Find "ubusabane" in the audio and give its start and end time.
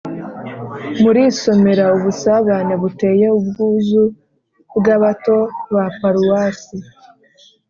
1.97-2.73